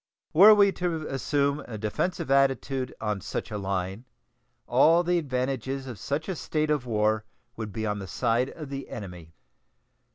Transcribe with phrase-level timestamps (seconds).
[0.33, 4.05] Were we to assume a defensive attitude on such a line,
[4.65, 7.23] all the advantages of such a state of war
[7.55, 9.35] would be on the side of the enemy.